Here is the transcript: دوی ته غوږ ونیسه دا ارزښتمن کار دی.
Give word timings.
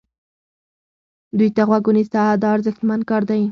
دوی 1.37 1.49
ته 1.55 1.61
غوږ 1.67 1.83
ونیسه 1.87 2.21
دا 2.41 2.49
ارزښتمن 2.55 2.99
کار 3.09 3.21
دی. 3.29 3.43